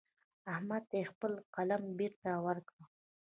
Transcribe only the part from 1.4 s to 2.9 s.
قلم بېرته ورکړ.